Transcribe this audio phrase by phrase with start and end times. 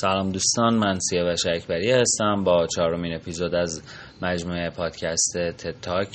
[0.00, 2.44] سلام دوستان من سیاوش اکبری هستم.
[2.44, 3.82] با چهارمین اپیزود از
[4.22, 5.38] مجموعه پادکست
[5.82, 6.08] تاک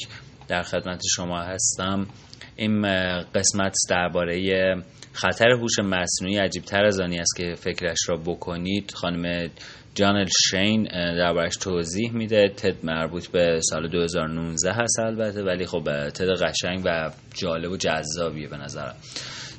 [0.48, 2.08] در خدمت شما هستم.
[2.56, 2.82] این
[3.24, 4.76] قسمت درباره
[5.14, 8.92] خطر هوش مصنوعی عجیب تر از آنی است که فکرش را بکنید.
[8.96, 9.50] خانم
[9.96, 12.50] جانل شین دربارش توضیح میده.
[12.58, 18.48] تد مربوط به سال 2019 هست البته ولی خب تد قشنگ و جالب و جذابیه
[18.48, 18.96] به نظرم.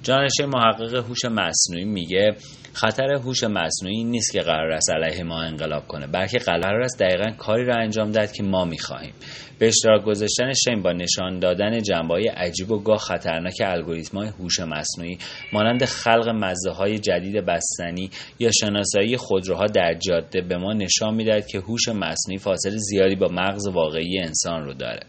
[0.02, 2.36] جانشین محقق هوش مصنوعی میگه
[2.72, 7.30] خطر هوش مصنوعی نیست که قرار است علیه ما انقلاب کنه بلکه قرار است دقیقا
[7.30, 9.12] کاری را انجام داد که ما می‌خواهیم.
[9.58, 14.60] به اشتراک گذاشتن شین با نشان دادن جنبه عجیب و گاه خطرناک الگوریتم های هوش
[14.60, 15.18] مصنوعی
[15.52, 21.46] مانند خلق مزه های جدید بستنی یا شناسایی خودروها در جاده به ما نشان می‌دهد
[21.46, 25.00] که هوش مصنوعی فاصله زیادی با مغز واقعی انسان رو داره.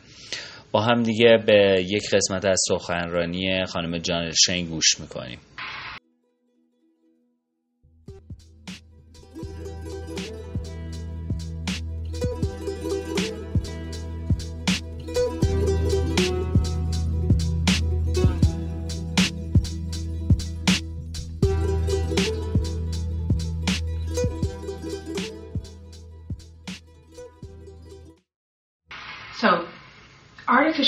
[0.74, 5.40] با هم دیگه به یک قسمت از سخنرانی خانم جان شین گوش می‌کنیم.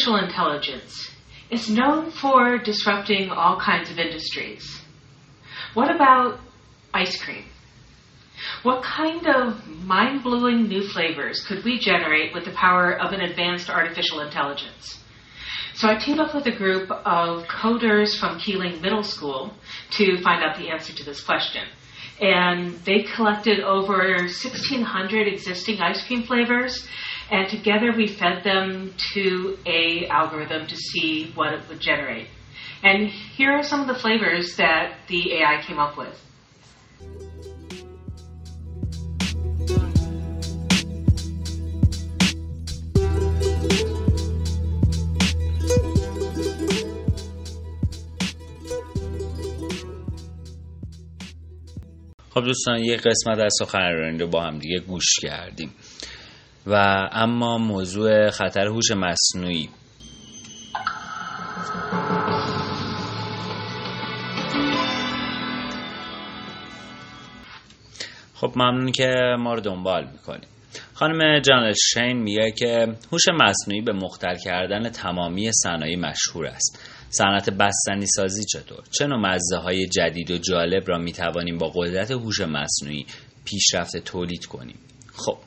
[0.05, 1.09] Artificial intelligence
[1.49, 4.81] is known for disrupting all kinds of industries.
[5.73, 6.39] What about
[6.93, 7.45] ice cream?
[8.63, 13.21] What kind of mind blowing new flavors could we generate with the power of an
[13.21, 14.99] advanced artificial intelligence?
[15.75, 19.53] So I teamed up with a group of coders from Keeling Middle School
[19.91, 21.63] to find out the answer to this question.
[22.21, 26.87] And they collected over 1,600 existing ice cream flavors
[27.30, 32.28] and together we fed them to a algorithm to see what it would generate.
[32.82, 36.18] And here are some of the flavors that the AI came up with.
[52.34, 55.74] خب دوستان یک قسمت از سخنرانی رو با هم دیگه گوش کردیم
[56.67, 56.73] و
[57.11, 59.69] اما موضوع خطر هوش مصنوعی.
[68.33, 70.47] خب ممنون که ما رو دنبال می‌کنیم
[70.93, 76.79] خانم جانل شین میگه که هوش مصنوعی به مختل کردن تمامی صنایع مشهور است.
[77.09, 82.11] صنعت بستنی سازی چطور؟ چه نوع مزه های جدید و جالب را می‌توانیم با قدرت
[82.11, 83.05] هوش مصنوعی
[83.45, 84.79] پیشرفت تولید کنیم؟
[85.15, 85.37] خب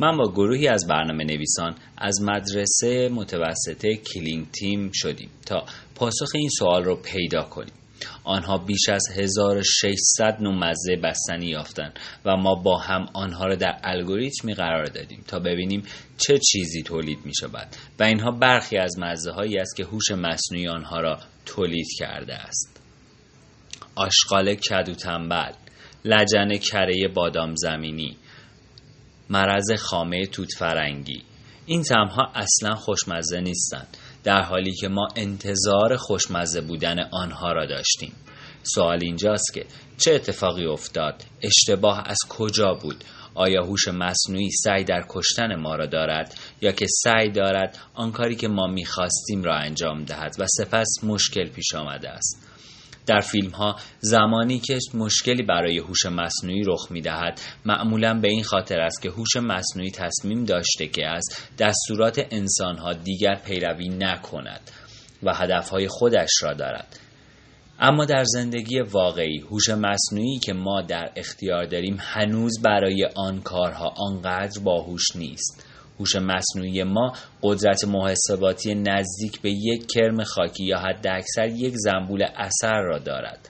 [0.00, 6.48] من با گروهی از برنامه نویسان از مدرسه متوسطه کلینگ تیم شدیم تا پاسخ این
[6.58, 7.72] سوال رو پیدا کنیم.
[8.24, 13.80] آنها بیش از 1600 نوع مزه بستنی یافتند و ما با هم آنها را در
[13.84, 15.82] الگوریتمی قرار دادیم تا ببینیم
[16.18, 17.68] چه چیزی تولید می شود
[17.98, 22.82] و اینها برخی از مزه هایی است که هوش مصنوعی آنها را تولید کرده است.
[23.94, 25.52] آشغال کدو تنبل
[26.04, 28.16] لجن کره بادام زمینی
[29.30, 31.22] مرض خامه توت فرنگی
[31.66, 38.12] این تمها اصلا خوشمزه نیستند در حالی که ما انتظار خوشمزه بودن آنها را داشتیم.
[38.62, 39.66] سوال اینجاست که
[39.98, 43.04] چه اتفاقی افتاد؟ اشتباه از کجا بود؟
[43.34, 48.36] آیا هوش مصنوعی سعی در کشتن ما را دارد یا که سعی دارد آن کاری
[48.36, 52.49] که ما می‌خواستیم را انجام دهد؟ و سپس مشکل پیش آمده است.
[53.06, 58.44] در فیلم ها زمانی که مشکلی برای هوش مصنوعی رخ می دهد معمولا به این
[58.44, 61.24] خاطر است که هوش مصنوعی تصمیم داشته که از
[61.58, 64.70] دستورات انسان ها دیگر پیروی نکند
[65.22, 67.00] و هدفهای خودش را دارد.
[67.80, 73.94] اما در زندگی واقعی هوش مصنوعی که ما در اختیار داریم هنوز برای آن کارها
[73.96, 75.69] آنقدر باهوش نیست.
[76.00, 77.12] هوش مصنوعی ما
[77.42, 83.48] قدرت محاسباتی نزدیک به یک کرم خاکی یا حد اکثر یک زنبول اثر را دارد.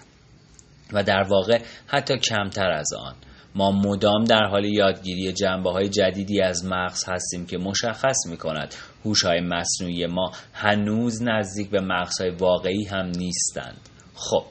[0.92, 3.14] و در واقع حتی کمتر از آن.
[3.54, 8.74] ما مدام در حال یادگیری جنبه های جدیدی از مغز هستیم که مشخص می کند
[9.04, 13.88] هوش های مصنوعی ما هنوز نزدیک به مغزهای واقعی هم نیستند.
[14.14, 14.44] خب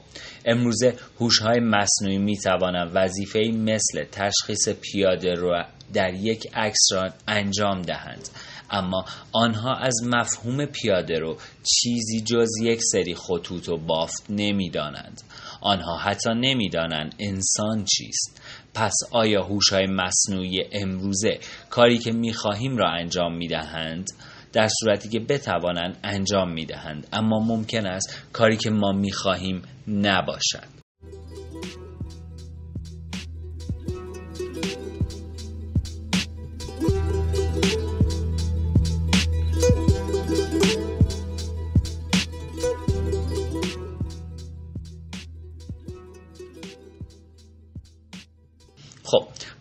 [0.44, 7.10] امروزه هوش های مصنوعی می توانند وظیفه مثل تشخیص پیاده رو در یک عکس را
[7.28, 8.28] انجام دهند.
[8.70, 15.22] اما آنها از مفهوم پیاده رو چیزی جز یک سری خطوط و بافت نمی‌دانند.
[15.60, 18.42] آنها حتی نمی‌دانند انسان چیست.
[18.74, 21.38] پس آیا هوش‌های مصنوعی امروزه
[21.70, 24.06] کاری که می‌خواهیم را انجام می‌دهند؟
[24.52, 27.06] در صورتی که بتوانند انجام می‌دهند.
[27.12, 30.80] اما ممکن است کاری که ما می‌خواهیم نباشد.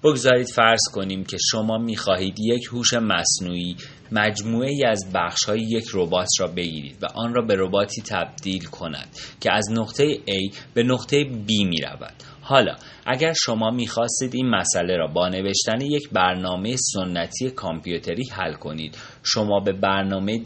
[0.03, 3.75] بگذارید فرض کنیم که شما می‌خواهید یک هوش مصنوعی
[4.11, 8.65] مجموعه ای از بخش های یک ربات را بگیرید و آن را به رباتی تبدیل
[8.65, 9.07] کند
[9.41, 12.13] که از نقطه A به نقطه B می رود.
[12.41, 12.75] حالا
[13.05, 19.59] اگر شما می‌خواستید این مسئله را با نوشتن یک برنامه سنتی کامپیوتری حل کنید شما
[19.59, 20.41] به برنامه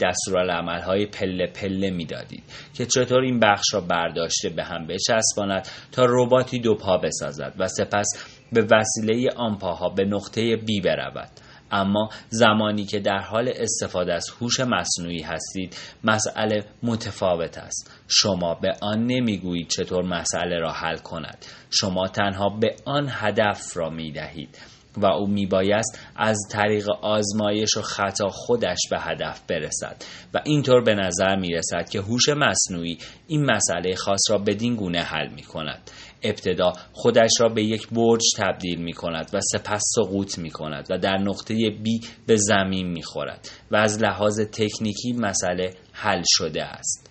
[0.86, 2.42] های پله پله می‌دادید
[2.74, 7.68] که چطور این بخش را برداشته به هم بچسباند تا رباتی دو پا بسازد و
[7.68, 8.06] سپس
[8.54, 11.30] به وسیله آن پاها به نقطه بی برود.
[11.70, 18.00] اما زمانی که در حال استفاده از هوش مصنوعی هستید مسئله متفاوت است.
[18.08, 21.44] شما به آن نمی‌گویید چطور مسئله را حل کند.
[21.70, 24.58] شما تنها به آن هدف را می دهید
[24.96, 29.96] و او میبایست از طریق آزمایش و خطا خودش به هدف برسد
[30.34, 35.02] و اینطور به نظر می رسد که هوش مصنوعی این مسئله خاص را بدین گونه
[35.02, 35.90] حل می کند
[36.24, 40.98] ابتدا خودش را به یک برج تبدیل می کند و سپس سقوط می کند و
[40.98, 47.10] در نقطه B به زمین می خورد و از لحاظ تکنیکی مسئله حل شده است.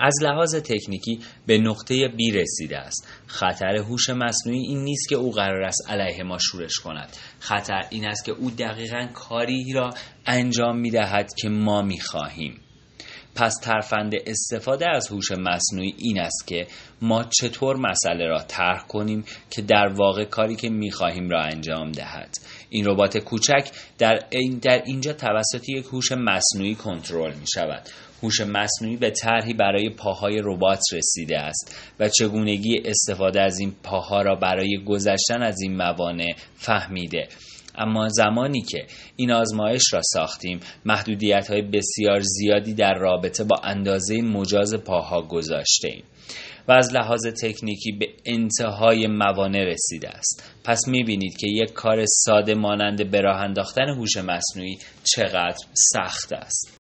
[0.00, 3.08] از لحاظ تکنیکی به نقطه بی رسیده است.
[3.26, 7.16] خطر هوش مصنوعی این نیست که او قرار است علیه ما شورش کند.
[7.40, 9.90] خطر این است که او دقیقا کاری را
[10.26, 12.60] انجام می دهد که ما می خواهیم
[13.34, 16.66] پس ترفند استفاده از هوش مصنوعی این است که
[17.02, 22.38] ما چطور مسئله را طرح کنیم که در واقع کاری که می‌خواهیم را انجام دهد.
[22.70, 24.18] این ربات کوچک در,
[24.62, 27.88] در اینجا توسط یک هوش مصنوعی کنترل می شود
[28.22, 34.22] هوش مصنوعی به طرحی برای پاهای ربات رسیده است و چگونگی استفاده از این پاها
[34.22, 37.28] را برای گذشتن از این موانع فهمیده.
[37.74, 38.86] اما زمانی که
[39.16, 45.88] این آزمایش را ساختیم محدودیت های بسیار زیادی در رابطه با اندازه مجاز پاها گذاشته
[45.88, 46.04] ایم
[46.68, 50.52] و از لحاظ تکنیکی به انتهای موانع رسیده است.
[50.64, 56.81] پس می‌بینید که یک کار ساده مانند به راه انداختن هوش مصنوعی چقدر سخت است.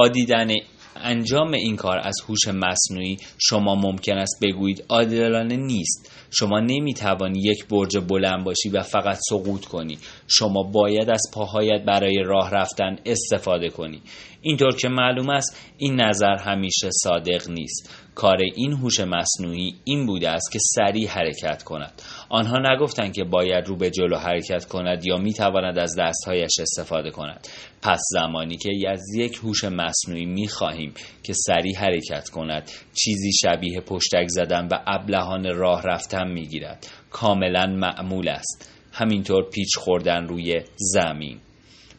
[0.00, 0.48] با دیدن
[0.96, 6.12] انجام این کار از هوش مصنوعی شما ممکن است بگویید عادلانه نیست.
[6.30, 9.98] شما نمی توانی یک برج بلند باشی و فقط سقوط کنی.
[10.28, 14.02] شما باید از پاهایت برای راه رفتن استفاده کنی.
[14.42, 17.90] اینطور که معلوم است این نظر همیشه صادق نیست.
[18.14, 22.02] کار این هوش مصنوعی این بوده است که سریع حرکت کند.
[22.28, 27.10] آنها نگفتند که باید رو به جلو حرکت کند یا می تواند از دستهایش استفاده
[27.10, 27.48] کند.
[27.82, 33.80] پس زمانی که از یک هوش مصنوعی می خواهیم که سریع حرکت کند چیزی شبیه
[33.80, 38.70] پشتک زدن و ابلهان راه رفتن می گیرد کاملا معمول است.
[38.92, 41.40] همینطور پیچ خوردن روی زمین.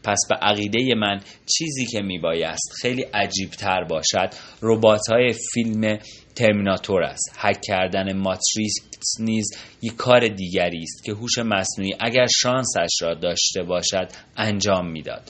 [0.04, 1.20] پس به عقیده من
[1.58, 4.30] چیزی که میبایست خیلی عجیب تر باشد
[4.62, 5.98] ربات های فیلم
[6.36, 7.36] ترمیناتور است.
[7.40, 9.46] حک کردن ماتریکس نیز
[9.82, 15.30] یک کار دیگری است که هوش مصنوعی اگر شانسش را داشته باشد انجام می‌داد.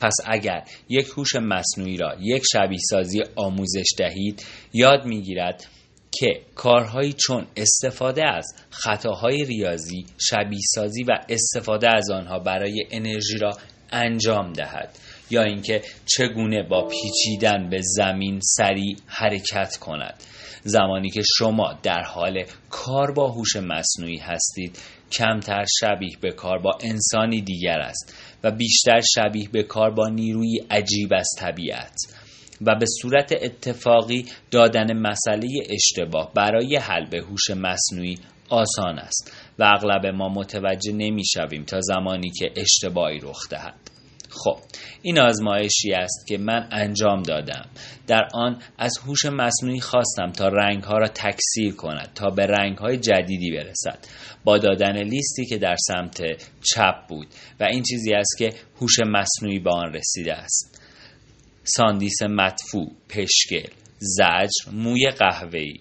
[0.00, 5.66] پس اگر یک هوش مصنوعی را یک شبیه سازی آموزش دهید یاد می‌گیرد
[6.12, 13.38] که کارهایی چون استفاده از خطاهای ریاضی شبیه سازی و استفاده از آنها برای انرژی
[13.38, 13.50] را
[13.92, 14.98] انجام دهد
[15.30, 20.22] یا اینکه چگونه با پیچیدن به زمین سریع حرکت کند.
[20.64, 24.78] زمانی که شما در حال کار با هوش مصنوعی هستید
[25.12, 30.60] کمتر شبیه به کار با انسانی دیگر است و بیشتر شبیه به کار با نیروی
[30.70, 31.94] عجیب از طبیعت.
[32.60, 38.18] و به صورت اتفاقی دادن مسئله اشتباه برای حل به هوش مصنوعی
[38.50, 43.74] آسان است و اغلب ما متوجه نمی‌شویم تا زمانی که اشتباهی رخ دهد.
[44.30, 44.58] خب
[45.02, 47.66] این آزمایشی است که من انجام دادم.
[48.06, 52.78] در آن از هوش مصنوعی خواستم تا رنگ ها را تکثیر کند تا به رنگ
[52.78, 53.98] های جدیدی برسد.
[54.44, 56.20] با دادن لیستی که در سمت
[56.74, 57.26] چپ بود
[57.60, 60.77] و این چیزی است که هوش مصنوعی به آن رسیده است.
[61.76, 65.80] ساندیس مدفوع پشگل زجر موی قهوه‌ای.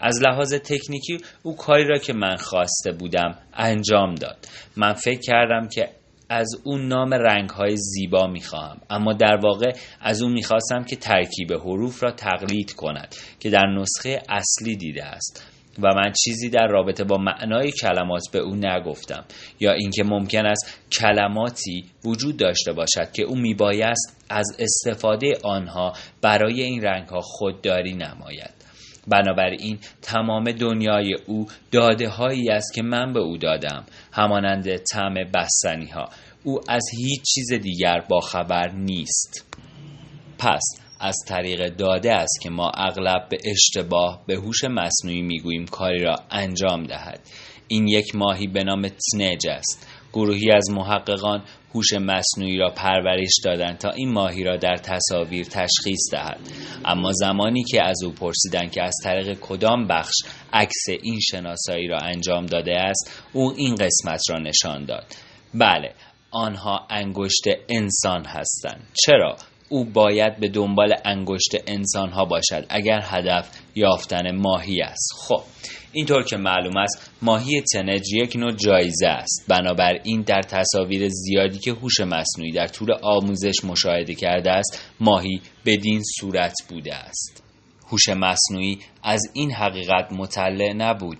[0.00, 4.48] از لحاظ تکنیکی او کاری را که من خواسته بودم انجام داد.
[4.76, 5.90] من فکر کردم که
[6.28, 8.80] از اون نام رنگ های زیبا می‌خواهم.
[8.90, 14.22] اما در واقع از اون می‌خواستم که ترکیب حروف را تقلید کند که در نسخه
[14.28, 15.49] اصلی دیده است.
[15.78, 19.24] و من چیزی در رابطه با معنای کلمات به او نگفتم
[19.60, 26.62] یا اینکه ممکن است کلماتی وجود داشته باشد که او میبایست از استفاده آنها برای
[26.62, 28.54] این رنگ ها خودداری نماید.
[29.08, 35.86] بنابراین تمام دنیای او داده هایی است که من به او دادم همانند طعم بستنی
[35.86, 36.08] ها
[36.44, 39.56] او از هیچ چیز دیگر باخبر نیست.
[40.38, 46.04] پس از طریق داده است که ما اغلب به اشتباه به هوش مصنوعی می‌گوییم کاری
[46.04, 47.20] را انجام دهد.
[47.68, 49.86] این یک ماهی به نام تنج است.
[50.12, 51.42] گروهی از محققان
[51.74, 56.40] هوش مصنوعی را پرورش دادند تا این ماهی را در تصاویر تشخیص دهد.
[56.84, 60.14] اما زمانی که از او پرسیدند که از طریق کدام بخش
[60.52, 65.06] عکس این شناسایی را انجام داده است او این قسمت را نشان داد.
[65.54, 65.94] بله
[66.30, 68.88] آنها انگشت انسان هستند.
[69.06, 69.36] چرا؟
[69.72, 75.12] او باید به دنبال انگشت انسان ها باشد اگر هدف یافتن ماهی است.
[75.18, 75.42] خب
[75.92, 79.44] اینطور که معلوم است ماهی تنج یک نوع جایزه است.
[79.48, 86.02] بنابراین در تصاویر زیادی که هوش مصنوعی در طول آموزش مشاهده کرده است ماهی بدین
[86.20, 87.42] صورت بوده است.
[87.88, 91.18] هوش مصنوعی از این حقیقت مطلع نبود.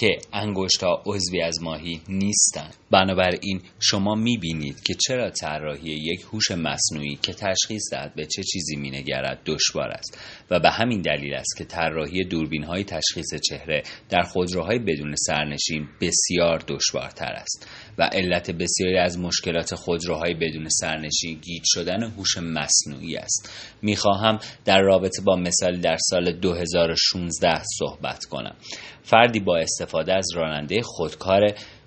[0.00, 2.74] که انگشت ها عضوی از ماهی نیستند.
[2.90, 8.76] بنابراین شما می‌بینید که چرا طراحی یک هوش مصنوعی که تشخیص دهد به چه چیزی
[8.76, 10.18] مینگرد دشوار است
[10.50, 15.88] و به همین دلیل است که طراحی دوربین های تشخیص چهره در خودروهای بدون سرنشین
[16.00, 23.16] بسیار دشوارتر است و علت بسیاری از مشکلات خودروهای بدون سرنشین گیج شدن هوش مصنوعی
[23.16, 23.50] است.
[23.82, 28.56] می‌خواهم در رابطه با مثالی در سال 2016 صحبت کنم.
[29.02, 31.40] فردی با استفاده از راننده خودکار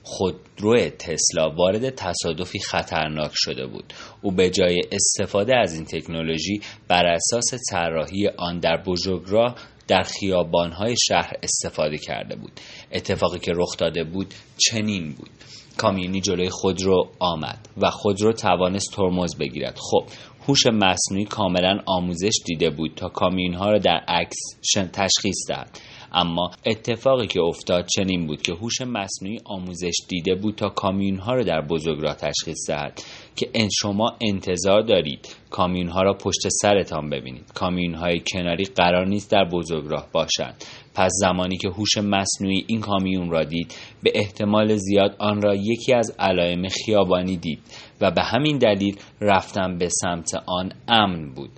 [0.04, 3.94] خودرو تسلا وارد تصادفی خطرناک شده بود.
[4.22, 9.56] او به جای استفاده از این تکنولوژی بر اساس طراحی آن در بزرگراه
[9.88, 12.52] در خیابانهای شهر استفاده کرده بود.
[12.92, 15.30] اتفاقی که رخ داده بود چنین بود.
[15.78, 19.78] کامیونی جلوی خودرو آمد و خودرو توانست ترمز بگیرد.
[19.78, 20.06] خب
[20.48, 24.38] هوش مصنوعی کاملا آموزش دیده بود تا کامیونها را در عکس
[24.94, 25.80] تشخیص دهد.
[26.12, 31.34] اما اتفاقی که افتاد چنین بود که هوش مصنوعی آموزش دیده بود تا کامیون ها
[31.34, 33.04] را در بزرگراه تشخیص دهد
[33.36, 37.52] که ان شما انتظار دارید کامیون ها را پشت سرتان ببینید.
[37.54, 40.64] کامیون های کناری قرار نیست در بزرگراه باشند.
[40.96, 45.94] پس زمانی که هوش مصنوعی این کامیون را دید به احتمال زیاد آن را یکی
[45.94, 47.60] از علائم خیابانی دید
[48.02, 51.50] و به همین دلیل رفتن به سمت آن امن بود.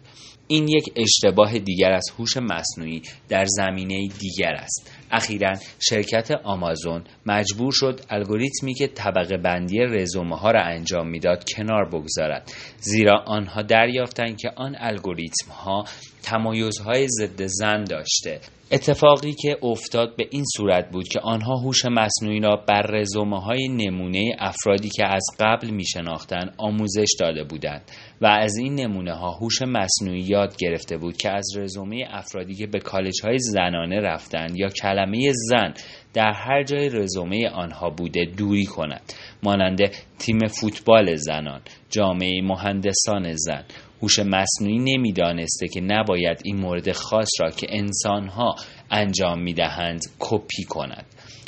[0.52, 4.92] این یک اشتباه دیگر از هوش مصنوعی در زمینه دیگر است.
[5.12, 11.90] اخیرا شرکت آمازون مجبور شد الگوریتمی که طبقه بندی رزومه ها را انجام می‌داد کنار
[11.90, 12.52] بگذارد.
[12.80, 15.86] زیرا آنها دریافتند که آن الگوریتم ها
[16.24, 18.40] تمایزهای ضد زن داشته.
[18.72, 23.68] اتفاقی که افتاد به این صورت بود که آنها هوش مصنوعی را بر رزومه های
[23.68, 27.82] نمونه افرادی که از قبل می شناختن آموزش داده بودند
[28.22, 32.68] و از این نمونه ها هوش مصنوعی یاد گرفته بود که از رزومه افرادی که
[32.68, 35.74] به کالج های زنانه رفتند یا کلمه زن
[36.14, 39.02] در هر جای رزومه آنها بوده دوری کند
[39.44, 39.80] مانند
[40.20, 43.64] تیم فوتبال زنان جامعه مهندسان زن
[44.02, 48.56] هوش مصنوعی نمی‌دانسته که نباید این مورد خاص را که انسانها
[48.92, 51.06] انجام می‌دهند کپی کند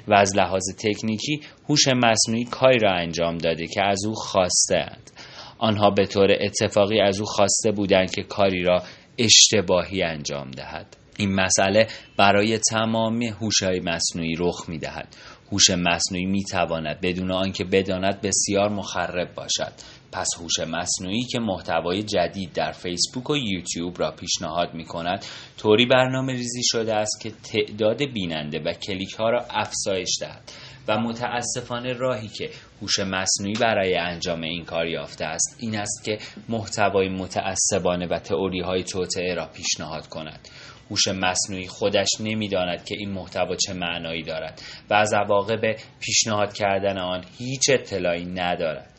[0.08, 5.12] و از لحاظ تکنیکی هوش مصنوعی کاری را انجام داده که از او خواسته اند.
[5.60, 8.84] آنها به طور اتفاقی از او خواسته بودند که کاری را
[9.18, 10.98] اشتباهی انجام دهد.
[11.18, 15.16] این مسئله برای تمام هوش‌های مصنوعی رخ می‌دهد.
[15.52, 19.74] هوش مصنوعی می‌تواند بدون آنکه بداند بسیار مخرب باشد.
[20.12, 25.26] پس هوش مصنوعی که محتوای جدید در فیسبوک و یوتیوب را پیشنهاد می کند
[25.58, 30.52] طوری برنامه ریزی شده است که تعداد بیننده و کلیک ها را افزایش دهد
[30.88, 32.50] و متاسفانه راهی که
[32.82, 36.18] هوش مصنوعی برای انجام این کار یافته است این است که
[36.50, 40.48] محتوای متعصبانه و تئوری های توطعه را پیشنهاد کند.
[40.90, 46.98] هوش مصنوعی خودش نمی‌داند که این محتوا چه معنایی دارد و از عواقب پیشنهاد کردن
[46.98, 48.91] آن هیچ اطلاعی ندارد.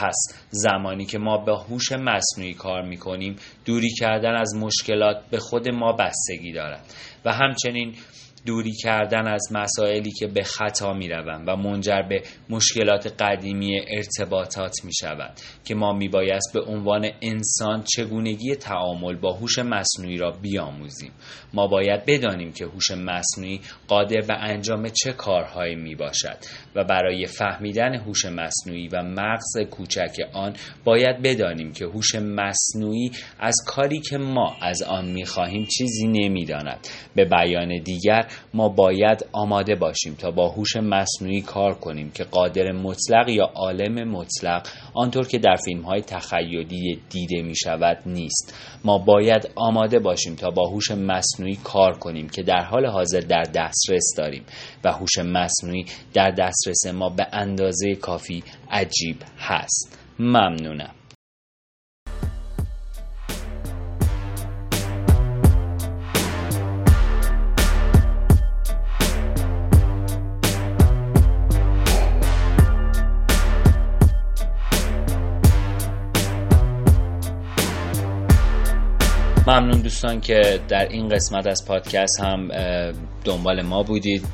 [0.00, 0.16] پس
[0.50, 5.92] زمانی که ما به هوش مصنوعی کار می‌کنیم دوری کردن از مشکلات به خود ما
[5.92, 6.84] بستگی دارد.
[7.24, 7.94] و همچنین
[8.46, 14.84] دوری کردن از مسائلی که به خطا می روند و منجر به مشکلات قدیمی ارتباطات
[14.84, 15.32] می شود
[15.64, 21.12] که ما می بایست به عنوان انسان چگونگی تعامل با هوش مصنوعی را بیاموزیم
[21.54, 26.36] ما باید بدانیم که هوش مصنوعی قادر به انجام چه کارهایی می باشد
[26.74, 30.52] و برای فهمیدن هوش مصنوعی و مغز کوچک آن
[30.84, 36.44] باید بدانیم که هوش مصنوعی از کاری که ما از آن می خواهیم چیزی نمی
[36.44, 36.88] داند.
[37.14, 42.72] به بیان دیگر ما باید آماده باشیم تا با هوش مصنوعی کار کنیم که قادر
[42.72, 48.54] مطلق یا عالم مطلق آنطور که در فیلم های تخیلی دیده می شود نیست.
[48.84, 53.42] ما باید آماده باشیم تا با هوش مصنوعی کار کنیم که در حال حاضر در
[53.42, 54.42] دسترس داریم
[54.84, 59.98] و هوش مصنوعی در دسترس ما به اندازه کافی عجیب هست.
[60.18, 60.97] ممنونم.
[79.48, 82.48] ممنون دوستان که در این قسمت از پادکست هم
[83.24, 84.26] دنبال ما بودید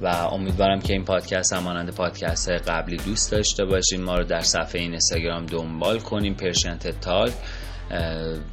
[0.00, 4.02] و امیدوارم که این پادکست هم مانند پادکست قبلی دوست داشته باشین.
[4.02, 7.30] ما رو در صفحه این اینستاگرام دنبال کنیم پرشنت تال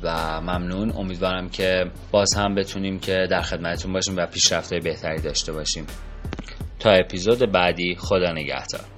[0.04, 0.92] و ممنون.
[0.98, 5.86] امیدوارم که باز هم بتونیم که در خدمتتون باشیم و پیشرفت بهتری داشته باشیم.
[6.80, 8.93] تا اپیزود بعدی خدا نگهدار.